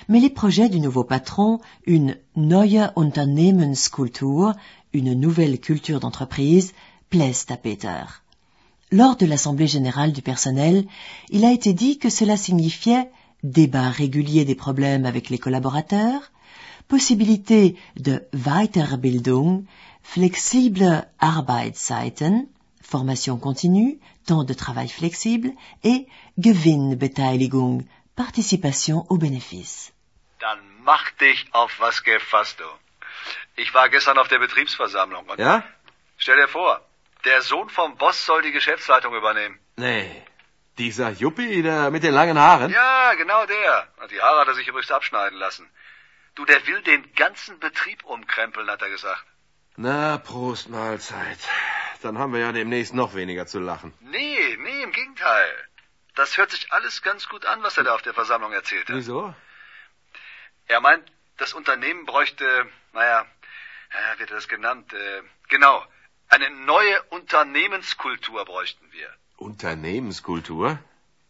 Mais 0.09 0.21
les 0.21 0.31
projets 0.31 0.69
du 0.69 0.81
nouveau 0.81 1.05
patron, 1.05 1.61
une 1.87 2.17
neue 2.37 2.91
Unternehmenskultur, 2.97 4.55
une 4.93 5.15
nouvelle 5.15 5.61
culture 5.61 6.01
d'entreprise, 6.01 6.73
plaisent 7.11 7.47
à 7.51 7.57
Peter. 7.57 8.05
Lors 8.91 9.17
de 9.17 9.27
l'Assemblée 9.27 9.67
générale 9.67 10.13
du 10.13 10.23
personnel, 10.23 10.87
il 11.31 11.45
a 11.45 11.53
été 11.53 11.73
dit 11.73 11.99
que 11.99 12.11
cela 12.11 12.37
signifiait 12.37 13.11
débat 13.43 13.91
régulier 13.91 14.45
des 14.45 14.55
problèmes 14.55 15.07
avec 15.07 15.31
les 15.31 15.39
collaborateurs, 15.39 16.33
possibilité 16.89 17.77
de 17.99 18.23
Weiterbildung, 18.33 19.65
flexible 20.03 21.07
Arbeitszeiten, 21.21 22.47
formation 22.81 23.39
continue, 23.39 23.99
temps 24.27 24.45
de 24.45 24.53
travail 24.53 24.89
flexible 24.89 25.53
et 25.85 26.07
Gewinnbeteiligung, 26.39 27.83
participation 28.15 29.07
aux 29.09 29.17
bénéfices. 29.17 29.92
Dann 30.43 30.59
mach 30.83 31.09
dich 31.13 31.47
auf 31.53 31.79
was 31.79 32.03
gefasst, 32.03 32.59
du. 32.59 32.65
Ich 33.55 33.73
war 33.75 33.89
gestern 33.89 34.19
auf 34.19 34.27
der 34.27 34.41
Betriebsversammlung 34.41 35.25
und 35.29 35.39
Ja? 35.39 35.63
stell 36.19 36.37
dir 36.37 36.49
vor, 36.49 36.85
der 37.25 37.43
Sohn 37.43 37.69
vom 37.71 37.97
Boss 37.97 38.27
soll 38.27 38.43
die 38.43 38.51
Geschäftsleitung 38.51 39.15
übernehmen. 39.15 39.61
Nee. 39.77 40.21
Dieser 40.79 41.11
Juppie, 41.11 41.63
der 41.63 41.93
mit 41.93 42.03
den 42.03 42.13
langen 42.13 42.37
Haaren? 42.41 42.73
Ja, 42.73 43.15
genau 43.15 43.47
der. 43.47 43.87
Die 44.11 44.21
Haare 44.21 44.41
hat 44.41 44.49
er 44.49 44.55
sich 44.55 44.67
übrigens 44.67 44.91
abschneiden 44.91 45.39
lassen. 45.39 45.71
Du, 46.35 46.45
der 46.45 46.67
will 46.67 46.83
den 46.83 47.15
ganzen 47.15 47.61
Betrieb 47.61 48.03
umkrempeln, 48.05 48.69
hat 48.69 48.83
er 48.83 48.91
gesagt. 48.91 49.25
Na, 49.77 50.19
Prost 50.19 50.69
Mahlzeit. 50.71 51.39
Dann 52.03 52.19
haben 52.19 52.33
wir 52.33 52.41
ja 52.41 52.51
demnächst 52.51 52.95
noch 52.95 53.15
weniger 53.15 53.47
zu 53.47 53.61
lachen. 53.61 53.95
Nee, 54.01 54.57
nee, 54.59 54.83
im 54.83 54.91
Gegenteil. 54.91 55.55
Das 56.17 56.37
hört 56.37 56.51
sich 56.51 56.73
alles 56.73 57.01
ganz 57.03 57.29
gut 57.29 57.47
an, 57.47 57.63
was 57.63 57.79
er 57.79 57.85
da 57.85 57.95
auf 57.95 58.03
der 58.03 58.13
Versammlung 58.15 58.53
erzählt 58.53 58.89
hat. 58.89 58.97
Wieso? 58.97 59.33
Er 60.67 60.81
meint, 60.81 61.05
das 61.39 61.53
Unternehmen 61.55 62.07
bräuchte, 62.07 62.67
naja, 62.93 63.27
wie 63.91 64.23
hat 64.23 64.31
er 64.31 64.37
das 64.37 64.49
genannt? 64.49 64.93
Äh, 64.93 65.23
genau, 65.49 65.85
eine 66.29 66.51
neue 66.51 67.03
Unternehmenskultur 67.11 68.45
bräuchten 68.45 68.91
wir. 68.93 69.13
Unternehmenskultur? 69.37 70.79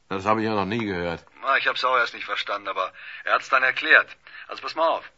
Das 0.09 0.27
habe 0.27 0.41
ich 0.41 0.47
ja 0.47 0.55
noch 0.55 0.67
nie 0.67 0.85
gehört. 0.85 1.25
Na, 1.41 1.57
ich 1.57 1.67
habe 1.67 1.77
es 1.77 1.85
auch 1.85 1.97
erst 1.97 2.15
nicht 2.15 2.27
verstanden, 2.27 2.69
aber 2.69 2.93
er 3.25 3.35
hat 3.35 3.43
es 3.43 3.49
dann 3.49 3.63
erklärt. 3.63 4.15
Also 4.47 4.63
pass 4.63 4.75
mal 4.75 4.87
auf. 4.87 5.11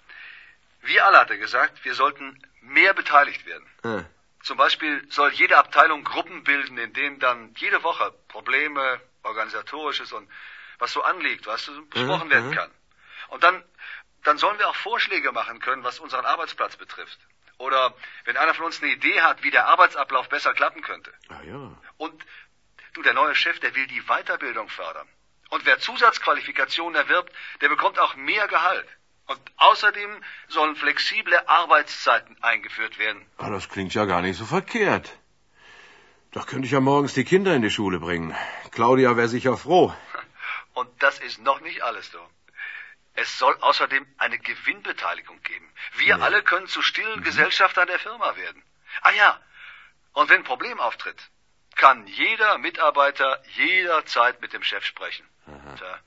Wir 0.83 1.04
alle, 1.04 1.18
hat 1.18 1.30
er 1.30 1.38
gesagt, 1.38 1.85
wir 1.85 1.94
sollten 1.94 2.40
mehr 2.61 2.94
beteiligt 2.94 3.44
werden. 3.47 3.66
Äh. 3.83 4.04
Zum 4.42 4.56
Beispiel 4.56 5.04
soll 5.11 5.33
jede 5.33 5.56
Abteilung 5.56 6.04
Gruppen 6.04 6.44
bilden, 6.44 6.78
in 6.78 6.92
denen 6.92 7.18
dann 7.18 7.54
jede 7.56 7.83
Woche 7.83 8.14
Probleme, 8.28 9.00
organisatorisches 9.23 10.12
und 10.12 10.30
was 10.78 10.92
so 10.92 11.02
anliegt, 11.02 11.47
was 11.47 11.71
besprochen 11.90 12.30
werden 12.30 12.52
kann. 12.52 12.71
Und 13.28 13.42
dann, 13.42 13.62
dann 14.25 14.38
sollen 14.38 14.59
wir 14.59 14.69
auch 14.69 14.75
Vorschläge 14.75 15.33
machen 15.33 15.61
können, 15.61 15.85
was 15.85 16.00
unseren 16.00 16.25
Arbeitsplatz 16.25 16.76
betrifft. 16.76 17.19
Oder 17.59 17.95
wenn 18.25 18.37
einer 18.37 18.54
von 18.54 18.66
uns 18.66 18.83
eine 18.83 18.93
Idee 18.93 19.21
hat, 19.21 19.43
wie 19.43 19.50
der 19.50 19.66
Arbeitsablauf 19.66 20.28
besser 20.28 20.52
klappen 20.54 20.83
könnte. 20.83 21.12
Ah 21.28 21.43
ja. 21.43 21.71
Und 21.99 22.25
du, 22.95 23.02
der 23.02 23.14
neue 23.14 23.35
Chef, 23.35 23.61
der 23.61 23.75
will 23.76 23.87
die 23.87 24.02
Weiterbildung 24.02 24.69
fördern. 24.69 25.09
Und 25.50 25.64
wer 25.66 25.78
Zusatzqualifikationen 25.78 26.97
erwirbt, 26.97 27.33
der 27.61 27.69
bekommt 27.69 27.99
auch 28.00 28.16
mehr 28.16 28.49
Gehalt. 28.49 28.88
Und 29.26 29.40
außerdem 29.57 30.23
sollen 30.49 30.76
flexible 30.76 31.38
Arbeitszeiten 31.47 32.37
eingeführt 32.43 32.99
werden. 32.99 33.25
Ah, 33.38 33.50
das 33.50 33.69
klingt 33.69 33.95
ja 33.95 34.04
gar 34.04 34.21
nicht 34.21 34.37
so 34.37 34.45
verkehrt. 34.45 35.16
Da 36.33 36.43
könnte 36.43 36.66
ich 36.66 36.73
ja 36.73 36.81
morgens 36.81 37.14
die 37.14 37.25
Kinder 37.25 37.54
in 37.54 37.62
die 37.62 37.71
Schule 37.71 38.00
bringen. 38.00 38.35
Claudia 38.73 39.16
wäre 39.16 39.28
sicher 39.28 39.57
froh. 39.57 39.95
Und 40.75 40.90
das 41.02 41.21
ist 41.21 41.40
noch 41.40 41.61
nicht 41.61 41.83
alles, 41.83 42.11
du. 42.11 42.19
Es 43.14 43.38
soll 43.38 43.56
außerdem 43.61 44.06
eine 44.18 44.38
Gewinnbeteiligung 44.38 45.40
geben. 45.42 45.73
Wir 45.94 46.21
alle 46.21 46.42
können 46.42 46.66
zu 46.66 46.83
stillen 46.83 47.23
Gesellschaftern 47.23 47.87
der 47.87 47.99
Firma 47.99 48.37
werden. 48.37 48.62
Ah 49.02 49.12
ja, 49.12 49.40
und 50.12 50.28
wenn 50.30 50.40
ein 50.40 50.44
Problem 50.44 50.80
auftritt, 50.80 51.30
kann 51.76 52.06
jeder 52.06 52.59
Mitarbeiter 52.59 53.42
jederzeit 53.54 54.40
mit 54.40 54.52
dem 54.52 54.62
Chef 54.62 54.85
sprechen. 54.85 55.28
Tja. 55.76 56.00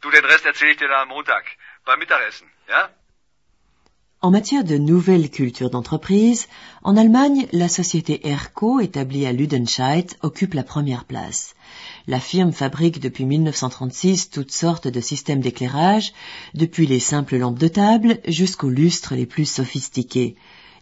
Du, 0.00 0.10
den 0.10 0.24
Rest 0.24 0.44
erzähle 0.44 0.72
ich 0.72 0.76
dir 0.76 0.88
dann 0.88 1.02
am 1.02 1.08
Montag, 1.08 1.46
beim 1.84 1.98
Mittagessen, 1.98 2.50
ja? 2.68 2.90
En 4.24 4.30
matière 4.30 4.64
de 4.64 4.78
nouvelle 4.78 5.28
culture 5.28 5.68
d'entreprise, 5.68 6.46
en 6.82 6.96
Allemagne, 6.96 7.46
la 7.52 7.68
société 7.68 8.26
Erco, 8.26 8.80
établie 8.80 9.26
à 9.26 9.32
Ludenscheid, 9.32 10.14
occupe 10.22 10.54
la 10.54 10.62
première 10.62 11.04
place. 11.04 11.54
La 12.06 12.20
firme 12.20 12.52
fabrique 12.52 13.00
depuis 13.00 13.26
1936 13.26 14.30
toutes 14.30 14.50
sortes 14.50 14.88
de 14.88 15.00
systèmes 15.02 15.42
d'éclairage, 15.42 16.14
depuis 16.54 16.86
les 16.86 17.00
simples 17.00 17.36
lampes 17.36 17.58
de 17.58 17.68
table 17.68 18.18
jusqu'aux 18.26 18.70
lustres 18.70 19.14
les 19.14 19.26
plus 19.26 19.44
sophistiqués. 19.44 20.36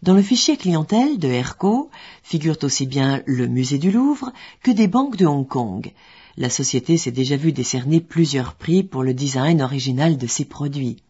Dans 0.04 0.14
le 0.14 0.22
fichier 0.22 0.56
clientèle 0.56 1.18
de 1.18 1.26
Erco 1.26 1.90
figurent 2.22 2.62
aussi 2.62 2.86
bien 2.86 3.24
le 3.26 3.48
musée 3.48 3.78
du 3.78 3.90
Louvre 3.90 4.32
que 4.62 4.70
des 4.70 4.86
banques 4.86 5.16
de 5.16 5.26
Hong 5.26 5.48
Kong. 5.48 5.92
La 6.36 6.48
société 6.48 6.96
s'est 6.96 7.10
déjà 7.10 7.36
vue 7.36 7.50
décerner 7.50 8.00
plusieurs 8.00 8.54
prix 8.54 8.84
pour 8.84 9.02
le 9.02 9.14
design 9.14 9.62
original 9.62 10.16
de 10.16 10.28
ses 10.28 10.44
produits. 10.44 11.02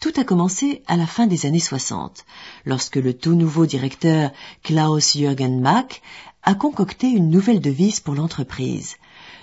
Tout 0.00 0.12
a 0.16 0.24
commencé 0.24 0.82
à 0.86 0.96
la 0.96 1.06
fin 1.06 1.26
des 1.26 1.46
années 1.46 1.58
60, 1.58 2.24
lorsque 2.64 2.96
le 2.96 3.14
tout 3.14 3.34
nouveau 3.34 3.66
directeur 3.66 4.30
Klaus-Jürgen 4.62 5.60
Mack 5.60 6.02
a 6.42 6.54
concocté 6.54 7.08
une 7.08 7.30
nouvelle 7.30 7.60
devise 7.60 8.00
pour 8.00 8.14
l'entreprise. 8.14 8.96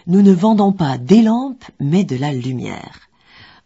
Nous 0.07 0.21
ne 0.21 0.31
vendons 0.31 0.71
pas 0.71 0.97
des 0.97 1.21
lampes, 1.21 1.65
mais 1.79 2.03
de 2.03 2.15
la 2.15 2.31
lumière. 2.33 3.09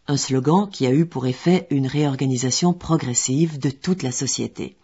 Un 0.07 0.17
slogan 0.17 0.69
qui 0.69 0.87
a 0.87 0.91
eu 0.91 1.05
pour 1.05 1.27
effet 1.27 1.67
une 1.69 1.85
réorganisation 1.87 2.73
progressive 2.73 3.59
de 3.59 3.69
toute 3.69 4.01
la 4.01 4.11
société. 4.11 4.75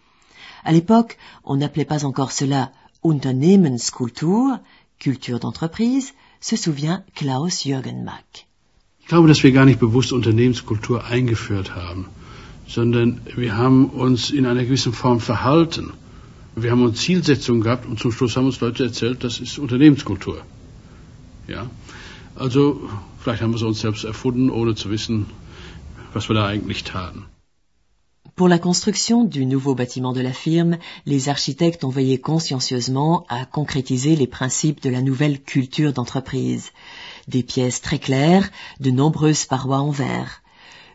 À 0.64 0.72
l'époque, 0.72 1.18
on 1.44 1.58
n'appelait 1.58 1.86
pas 1.86 2.06
encore 2.06 2.32
cela 2.32 2.72
Unternehmenskultur, 3.04 4.60
culture 5.00 5.40
d'entreprise, 5.40 6.14
se 6.42 6.56
souvient 6.56 7.04
Klaus-Jürgen 7.16 8.04
Mack. 8.04 8.48
Ich 9.06 9.10
glaube, 9.10 9.28
dass 9.28 9.44
wir 9.44 9.52
gar 9.52 9.66
nicht 9.66 9.80
bewusst 9.80 10.12
Unternehmenskultur 10.12 11.06
eingeführt 11.06 11.76
haben, 11.76 12.08
sondern 12.68 13.22
wir 13.36 13.56
haben 13.56 13.86
uns 13.92 14.32
in 14.32 14.48
einer 14.48 14.64
gewissen 14.64 14.94
Form 14.94 15.20
verhalten. 15.20 15.94
Wir 16.56 16.72
haben 16.72 16.82
uns 16.82 17.02
Zielsetzungen 17.02 17.62
gehabt 17.62 17.86
und 17.86 18.00
zum 18.00 18.12
Schluss 18.12 18.36
haben 18.36 18.48
uns 18.48 18.62
Leute 18.62 18.84
erzählt, 18.84 19.24
das 19.24 19.40
ist 19.40 19.60
Unternehmenskultur. 19.60 20.42
Ja, 21.48 21.70
also 22.34 22.90
vielleicht 23.20 23.44
haben 23.44 23.52
wir 23.52 23.58
es 23.58 23.62
uns 23.62 23.80
selbst 23.80 24.06
erfunden, 24.06 24.50
ohne 24.50 24.74
zu 24.74 24.90
wissen, 24.90 25.28
was 26.14 26.28
wir 26.28 26.34
da 26.34 26.48
eigentlich 26.48 26.84
taten. 26.84 27.26
Pour 28.36 28.50
la 28.50 28.58
construction 28.58 29.30
du 29.30 29.46
nouveau 29.46 29.76
bâtiment 29.76 30.14
de 30.14 30.22
la 30.22 30.34
firme, 30.34 30.80
les 31.06 31.30
architectes 31.30 31.86
ont 31.86 31.94
veillé 31.94 32.18
consciencieusement 32.20 33.26
à 33.30 33.46
concrétiser 33.46 34.16
les 34.16 34.28
principes 34.28 34.82
de 34.82 34.90
la 34.90 35.02
nouvelle 35.02 35.42
culture 35.44 35.94
d'entreprise. 35.94 36.72
Des 37.28 37.42
pièces 37.42 37.82
très 37.82 38.00
claires, 38.00 38.50
de 38.80 38.92
nombreuses 38.92 39.46
parois 39.46 39.80
en 39.80 39.90
verre. 39.90 40.44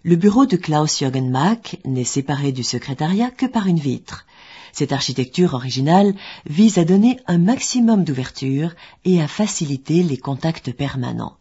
Le 0.05 0.17
bureau 0.17 0.47
de 0.47 0.57
Klaus-Jürgen 0.57 1.29
Mack 1.29 1.79
n'est 1.85 2.05
séparé 2.05 2.53
du 2.53 2.63
secrétariat 2.63 3.31
que 3.31 3.47
par 3.47 3.67
une 3.67 3.81
vitre. 3.81 4.27
Cette 4.73 4.93
architecture 4.93 5.55
originale 5.55 6.15
vise 6.47 6.79
à 6.79 6.85
donner 6.85 7.19
un 7.27 7.39
maximum 7.39 8.05
d'ouverture 8.05 8.75
et 9.05 9.21
à 9.21 9.27
faciliter 9.27 10.03
les 10.05 10.17
contacts 10.17 10.73
permanents. 10.73 11.37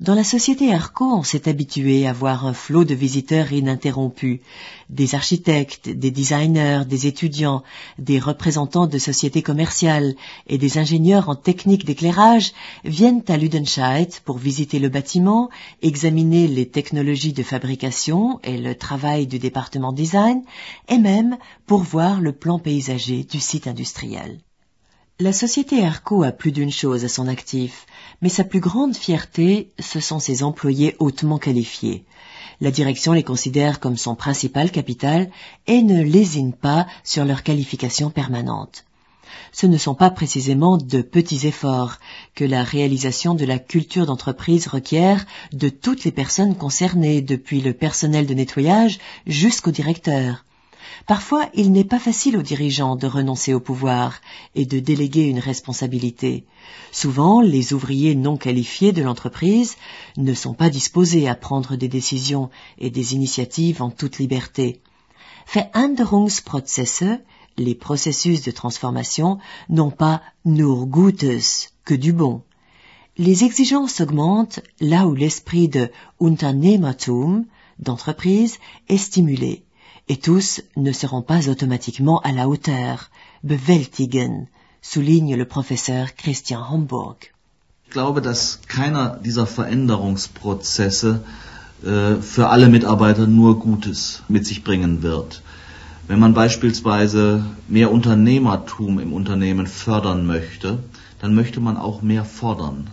Dans 0.00 0.14
la 0.14 0.22
société 0.22 0.68
Erco, 0.68 1.04
on 1.06 1.24
s'est 1.24 1.48
habitué 1.48 2.06
à 2.06 2.12
voir 2.12 2.46
un 2.46 2.52
flot 2.52 2.84
de 2.84 2.94
visiteurs 2.94 3.52
ininterrompu. 3.52 4.42
Des 4.90 5.16
architectes, 5.16 5.88
des 5.88 6.12
designers, 6.12 6.82
des 6.86 7.08
étudiants, 7.08 7.64
des 7.98 8.20
représentants 8.20 8.86
de 8.86 8.96
sociétés 8.96 9.42
commerciales 9.42 10.14
et 10.46 10.56
des 10.56 10.78
ingénieurs 10.78 11.28
en 11.28 11.34
technique 11.34 11.84
d'éclairage 11.84 12.52
viennent 12.84 13.24
à 13.26 13.36
Ludenscheid 13.36 14.20
pour 14.24 14.38
visiter 14.38 14.78
le 14.78 14.88
bâtiment, 14.88 15.50
examiner 15.82 16.46
les 16.46 16.68
technologies 16.68 17.32
de 17.32 17.42
fabrication 17.42 18.38
et 18.44 18.56
le 18.56 18.76
travail 18.76 19.26
du 19.26 19.40
département 19.40 19.92
design, 19.92 20.44
et 20.88 20.98
même 20.98 21.38
pour 21.66 21.82
voir 21.82 22.20
le 22.20 22.30
plan 22.30 22.60
paysager 22.60 23.24
du 23.24 23.40
site 23.40 23.66
industriel. 23.66 24.38
La 25.20 25.32
société 25.32 25.80
Erco 25.80 26.22
a 26.22 26.30
plus 26.30 26.52
d'une 26.52 26.70
chose 26.70 27.04
à 27.04 27.08
son 27.08 27.26
actif, 27.26 27.86
mais 28.22 28.28
sa 28.28 28.44
plus 28.44 28.60
grande 28.60 28.96
fierté, 28.96 29.72
ce 29.80 29.98
sont 29.98 30.20
ses 30.20 30.44
employés 30.44 30.94
hautement 31.00 31.38
qualifiés. 31.38 32.04
La 32.60 32.70
direction 32.70 33.14
les 33.14 33.24
considère 33.24 33.80
comme 33.80 33.96
son 33.96 34.14
principal 34.14 34.70
capital 34.70 35.28
et 35.66 35.82
ne 35.82 36.00
lésine 36.04 36.52
pas 36.52 36.86
sur 37.02 37.24
leur 37.24 37.42
qualification 37.42 38.10
permanente. 38.10 38.84
Ce 39.50 39.66
ne 39.66 39.76
sont 39.76 39.96
pas 39.96 40.10
précisément 40.10 40.76
de 40.76 41.02
petits 41.02 41.48
efforts 41.48 41.98
que 42.36 42.44
la 42.44 42.62
réalisation 42.62 43.34
de 43.34 43.44
la 43.44 43.58
culture 43.58 44.06
d'entreprise 44.06 44.68
requiert 44.68 45.26
de 45.52 45.68
toutes 45.68 46.04
les 46.04 46.12
personnes 46.12 46.54
concernées, 46.54 47.22
depuis 47.22 47.60
le 47.60 47.72
personnel 47.72 48.26
de 48.26 48.34
nettoyage 48.34 49.00
jusqu'au 49.26 49.72
directeur. 49.72 50.44
Parfois, 51.06 51.48
il 51.54 51.72
n'est 51.72 51.84
pas 51.84 51.98
facile 51.98 52.36
aux 52.36 52.42
dirigeants 52.42 52.96
de 52.96 53.06
renoncer 53.06 53.54
au 53.54 53.60
pouvoir 53.60 54.20
et 54.54 54.66
de 54.66 54.78
déléguer 54.78 55.22
une 55.22 55.38
responsabilité. 55.38 56.44
Souvent, 56.92 57.40
les 57.40 57.72
ouvriers 57.72 58.14
non 58.14 58.36
qualifiés 58.36 58.92
de 58.92 59.02
l'entreprise 59.02 59.76
ne 60.16 60.34
sont 60.34 60.54
pas 60.54 60.70
disposés 60.70 61.28
à 61.28 61.34
prendre 61.34 61.76
des 61.76 61.88
décisions 61.88 62.50
et 62.78 62.90
des 62.90 63.14
initiatives 63.14 63.82
en 63.82 63.90
toute 63.90 64.18
liberté. 64.18 64.80
Veränderungsprozesse, 65.52 67.04
les 67.56 67.74
processus 67.74 68.42
de 68.42 68.50
transformation, 68.50 69.38
n'ont 69.68 69.90
pas 69.90 70.22
nur 70.44 70.86
Gutes, 70.86 71.72
que 71.84 71.94
du 71.94 72.12
bon. 72.12 72.42
Les 73.16 73.44
exigences 73.44 74.00
augmentent 74.00 74.60
là 74.80 75.06
où 75.06 75.14
l'esprit 75.14 75.68
de 75.68 75.90
Unternehmertum, 76.20 77.46
d'entreprise, 77.78 78.58
est 78.88 78.98
stimulé 78.98 79.64
et 80.08 80.16
tous 80.16 80.62
ne 80.76 80.92
seront 80.92 81.22
pas 81.22 81.48
automatiquement 81.48 82.20
à 82.20 82.32
la 82.32 82.48
hauteur. 82.48 83.10
Bewältigen, 83.42 84.48
souligne 84.80 85.36
le 85.36 85.44
professeur 85.44 86.14
Christian 86.16 86.70
Homburg. 86.70 87.32
Ich 87.86 87.92
glaube, 87.92 88.20
dass 88.20 88.60
keiner 88.68 89.18
dieser 89.24 89.46
Veränderungsprozesse 89.46 91.20
äh, 91.84 92.16
für 92.16 92.48
alle 92.48 92.68
Mitarbeiter 92.68 93.26
nur 93.26 93.58
Gutes 93.60 94.22
mit 94.28 94.46
sich 94.46 94.64
bringen 94.64 95.02
wird. 95.02 95.42
Wenn 96.06 96.18
man 96.18 96.34
beispielsweise 96.34 97.44
mehr 97.68 97.92
Unternehmertum 97.92 98.98
im 98.98 99.12
Unternehmen 99.12 99.66
fördern 99.66 100.26
möchte, 100.26 100.78
dann 101.20 101.34
möchte 101.34 101.60
man 101.60 101.76
auch 101.76 102.00
mehr 102.02 102.24
fordern. 102.24 102.88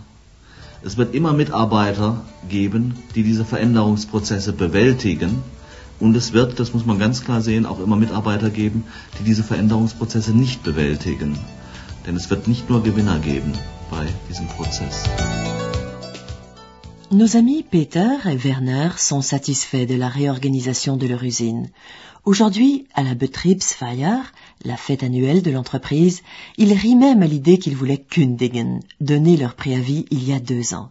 Es 0.82 0.96
wird 0.96 1.14
immer 1.14 1.32
Mitarbeiter 1.32 2.22
geben, 2.48 2.94
die 3.14 3.22
diese 3.22 3.44
Veränderungsprozesse 3.44 4.52
bewältigen, 4.52 5.42
Und 5.98 6.14
es 6.14 6.32
wird, 6.32 6.58
das 6.60 6.74
muss 6.74 6.84
man 6.84 6.98
ganz 6.98 7.24
klar 7.24 7.40
sehen, 7.40 7.66
auch 7.66 7.80
immer 7.80 7.96
Mitarbeiter 7.96 8.50
geben, 8.50 8.84
die 9.18 9.24
diese 9.24 9.42
Veränderungsprozesse 9.42 10.32
nicht 10.32 10.62
bewältigen. 10.62 11.38
Denn 12.06 12.16
es 12.16 12.28
wird 12.30 12.48
nicht 12.48 12.68
nur 12.68 12.82
Gewinner 12.82 13.18
geben 13.18 13.52
bei 13.90 14.06
diesem 14.28 14.46
Prozess. 14.48 15.04
Nos 17.10 17.36
amis 17.36 17.64
Peter 17.70 18.18
et 18.26 18.42
Werner 18.42 18.90
sont 18.96 19.22
satisfaits 19.22 19.86
de 19.86 19.94
la 19.94 20.08
réorganisation 20.08 20.96
de 20.96 21.06
leur 21.06 21.22
usine. 21.22 21.70
Aujourd'hui, 22.24 22.88
à 22.94 23.04
la 23.04 23.14
Betriebsfeier, 23.14 24.18
la 24.64 24.76
fête 24.76 25.04
annuelle 25.04 25.42
de 25.42 25.52
l'entreprise, 25.52 26.22
ils 26.56 26.72
rient 26.72 26.96
même 26.96 27.22
à 27.22 27.26
l'idée 27.28 27.58
qu'ils 27.58 27.76
voulaient 27.76 28.04
kündigen, 28.10 28.80
donner 29.00 29.36
leur 29.36 29.54
préavis 29.54 30.06
il 30.10 30.28
y 30.28 30.32
a 30.32 30.40
deux 30.40 30.74
ans. 30.74 30.90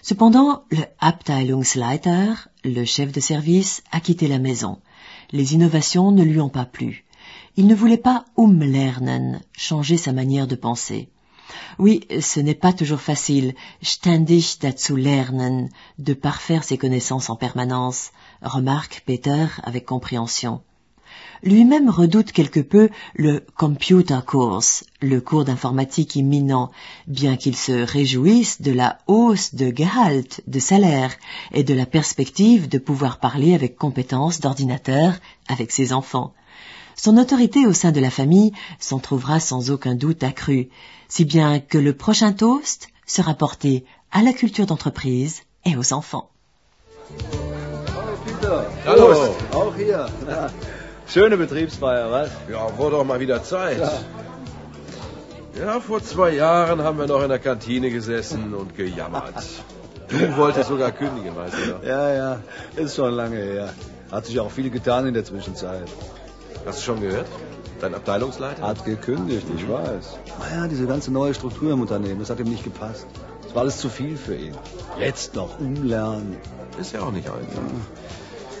Cependant, 0.00 0.62
le 0.70 0.84
Abteilungsleiter, 1.00 2.32
le 2.66 2.84
chef 2.84 3.12
de 3.12 3.20
service, 3.20 3.82
a 3.92 4.00
quitté 4.00 4.28
la 4.28 4.38
maison. 4.38 4.78
Les 5.32 5.54
innovations 5.54 6.12
ne 6.12 6.22
lui 6.22 6.40
ont 6.40 6.48
pas 6.48 6.64
plu. 6.66 7.04
Il 7.56 7.66
ne 7.66 7.74
voulait 7.74 7.96
pas 7.96 8.24
umlernen, 8.36 9.40
changer 9.56 9.96
sa 9.96 10.12
manière 10.12 10.46
de 10.46 10.56
penser. 10.56 11.08
Oui, 11.78 12.06
ce 12.20 12.40
n'est 12.40 12.54
pas 12.54 12.72
toujours 12.72 13.00
facile, 13.00 13.54
ständig 13.82 14.58
dazu 14.60 14.96
lernen, 14.96 15.68
de 15.98 16.14
parfaire 16.14 16.64
ses 16.64 16.78
connaissances 16.78 17.30
en 17.30 17.36
permanence, 17.36 18.10
remarque 18.42 19.02
Peter 19.06 19.46
avec 19.62 19.84
compréhension. 19.86 20.62
Lui-même 21.42 21.90
redoute 21.90 22.32
quelque 22.32 22.60
peu 22.60 22.88
le 23.14 23.44
computer 23.56 24.18
course, 24.26 24.84
le 25.00 25.20
cours 25.20 25.44
d'informatique 25.44 26.16
imminent, 26.16 26.70
bien 27.06 27.36
qu'il 27.36 27.56
se 27.56 27.72
réjouisse 27.72 28.62
de 28.62 28.72
la 28.72 28.98
hausse 29.06 29.54
de 29.54 29.70
Gehalt, 29.74 30.40
de 30.46 30.58
salaire, 30.58 31.14
et 31.52 31.62
de 31.62 31.74
la 31.74 31.86
perspective 31.86 32.68
de 32.68 32.78
pouvoir 32.78 33.18
parler 33.18 33.54
avec 33.54 33.76
compétence 33.76 34.40
d'ordinateur 34.40 35.14
avec 35.48 35.72
ses 35.72 35.92
enfants. 35.92 36.32
Son 36.96 37.18
autorité 37.18 37.66
au 37.66 37.74
sein 37.74 37.92
de 37.92 38.00
la 38.00 38.10
famille 38.10 38.52
s'en 38.80 38.98
trouvera 38.98 39.38
sans 39.38 39.70
aucun 39.70 39.94
doute 39.94 40.22
accrue, 40.22 40.70
si 41.08 41.24
bien 41.24 41.60
que 41.60 41.78
le 41.78 41.92
prochain 41.92 42.32
toast 42.32 42.88
sera 43.06 43.34
porté 43.34 43.84
à 44.10 44.22
la 44.22 44.32
culture 44.32 44.66
d'entreprise 44.66 45.42
et 45.64 45.76
aux 45.76 45.92
enfants. 45.92 46.30
Schöne 51.08 51.36
Betriebsfeier, 51.36 52.10
was? 52.10 52.30
Ja, 52.50 52.76
wurde 52.76 52.96
doch 52.96 53.04
mal 53.04 53.20
wieder 53.20 53.42
Zeit. 53.42 53.78
Ja. 53.78 53.92
ja, 55.64 55.80
vor 55.80 56.02
zwei 56.02 56.30
Jahren 56.30 56.82
haben 56.82 56.98
wir 56.98 57.06
noch 57.06 57.22
in 57.22 57.28
der 57.28 57.38
Kantine 57.38 57.90
gesessen 57.90 58.54
und 58.54 58.76
gejammert. 58.76 59.34
Du 60.08 60.36
wolltest 60.36 60.68
sogar 60.68 60.92
kündigen, 60.92 61.34
weißt 61.34 61.54
du 61.54 61.72
noch? 61.72 61.82
Ja, 61.82 62.14
ja, 62.14 62.38
ist 62.76 62.94
schon 62.94 63.12
lange 63.12 63.38
her. 63.38 63.74
Hat 64.12 64.24
sich 64.24 64.38
auch 64.38 64.52
viel 64.52 64.70
getan 64.70 65.04
in 65.08 65.14
der 65.14 65.24
Zwischenzeit. 65.24 65.88
Hast 66.64 66.78
du 66.78 66.82
schon 66.84 67.00
gehört? 67.00 67.26
Dein 67.80 67.92
Abteilungsleiter? 67.92 68.62
Hat 68.62 68.84
gekündigt, 68.84 69.48
ich 69.56 69.68
weiß. 69.68 70.18
Naja, 70.38 70.68
diese 70.68 70.86
ganze 70.86 71.10
neue 71.10 71.34
Struktur 71.34 71.72
im 71.72 71.80
Unternehmen, 71.80 72.20
das 72.20 72.30
hat 72.30 72.38
ihm 72.38 72.48
nicht 72.48 72.62
gepasst. 72.62 73.04
Das 73.42 73.54
war 73.56 73.62
alles 73.62 73.78
zu 73.78 73.88
viel 73.88 74.16
für 74.16 74.36
ihn. 74.36 74.54
Jetzt 75.00 75.34
noch 75.34 75.58
umlernen. 75.58 76.36
Ist 76.80 76.92
ja 76.92 77.00
auch 77.00 77.10
nicht 77.10 77.26
einfach. 77.28 77.62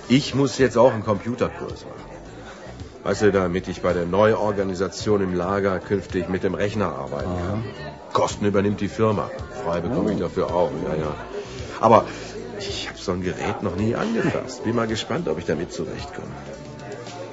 Ich 0.08 0.34
muss 0.34 0.58
jetzt 0.58 0.76
auch 0.76 0.92
einen 0.92 1.04
Computerkurs 1.04 1.84
machen. 1.84 2.15
Weißt 3.06 3.22
du, 3.22 3.30
damit 3.30 3.68
ich 3.68 3.82
bei 3.82 3.92
der 3.92 4.04
Neuorganisation 4.04 5.22
im 5.22 5.32
Lager 5.32 5.78
künftig 5.78 6.28
mit 6.28 6.42
dem 6.42 6.54
Rechner 6.54 6.86
arbeiten 6.86 7.30
kann. 7.38 7.64
Kosten 8.12 8.44
übernimmt 8.44 8.80
die 8.80 8.88
Firma. 8.88 9.30
Frei 9.62 9.80
bekomme 9.80 10.12
ich 10.12 10.18
dafür 10.18 10.52
auch, 10.52 10.72
ja, 10.84 10.96
ja. 10.96 11.14
Aber 11.80 12.04
ich 12.58 12.88
habe 12.88 12.98
so 12.98 13.12
ein 13.12 13.22
Gerät 13.22 13.62
noch 13.62 13.76
nie 13.76 13.94
angefasst. 13.94 14.64
Bin 14.64 14.74
mal 14.74 14.88
gespannt, 14.88 15.28
ob 15.28 15.38
ich 15.38 15.44
damit 15.44 15.72
zurechtkomme. 15.72 16.26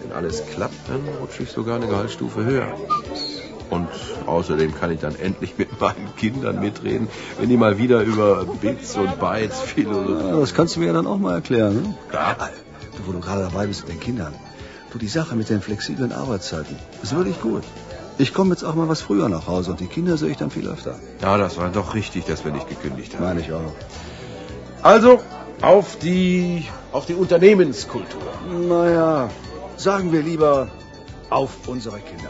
Wenn 0.03 0.11
alles 0.11 0.45
klappt, 0.45 0.75
dann 0.89 1.01
rutsche 1.19 1.41
ich 1.41 1.49
sogar 1.49 1.77
eine 1.77 1.87
Gehaltsstufe 1.87 2.45
höher. 2.45 2.67
Und 3.71 3.89
außerdem 4.27 4.75
kann 4.75 4.91
ich 4.91 4.99
dann 4.99 5.15
endlich 5.15 5.57
mit 5.57 5.81
meinen 5.81 6.15
Kindern 6.17 6.59
mitreden, 6.59 7.07
wenn 7.39 7.49
die 7.49 7.57
mal 7.57 7.79
wieder 7.79 8.01
über 8.01 8.45
Bits 8.61 8.95
und 8.95 9.19
Bytes 9.19 9.59
philosophieren. 9.61 10.35
Ja, 10.35 10.39
das 10.39 10.53
kannst 10.53 10.75
du 10.75 10.81
mir 10.81 10.85
ja 10.85 10.93
dann 10.93 11.07
auch 11.07 11.17
mal 11.17 11.33
erklären. 11.33 11.81
Ne? 11.81 11.95
Klar. 12.11 12.51
Du, 12.95 13.07
wo 13.07 13.11
du 13.11 13.19
gerade 13.19 13.41
dabei 13.41 13.65
bist 13.65 13.87
mit 13.87 13.93
den 13.93 13.99
Kindern. 13.99 14.35
Du, 14.93 14.99
die 14.99 15.07
Sache 15.07 15.35
mit 15.35 15.49
den 15.49 15.59
flexiblen 15.59 16.11
Arbeitszeiten 16.11 16.75
ist 17.01 17.15
wirklich 17.15 17.41
gut. 17.41 17.63
Ich 18.19 18.31
komme 18.31 18.51
jetzt 18.51 18.63
auch 18.63 18.75
mal 18.75 18.87
was 18.87 19.01
früher 19.01 19.27
nach 19.27 19.47
Hause 19.47 19.71
und 19.71 19.79
die 19.79 19.87
Kinder 19.87 20.17
sehe 20.17 20.29
ich 20.29 20.37
dann 20.37 20.51
viel 20.51 20.67
öfter. 20.67 20.99
Ja, 21.19 21.35
das 21.39 21.57
war 21.57 21.69
doch 21.71 21.95
richtig, 21.95 22.25
dass 22.25 22.45
wir 22.45 22.51
nicht 22.51 22.69
gekündigt 22.69 23.15
haben. 23.15 23.23
Meine 23.23 23.41
ich 23.41 23.51
auch. 23.51 23.73
Also, 24.83 25.19
auf 25.61 25.97
die, 25.97 26.67
auf 26.91 27.07
die 27.07 27.15
Unternehmenskultur. 27.15 28.21
Naja, 28.69 29.31
sagen 29.77 30.11
wir 30.11 30.21
lieber 30.21 30.69
auf 31.31 31.49
unsere 31.65 31.99
Kinder. 31.99 32.29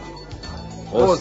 Prost. 0.90 1.20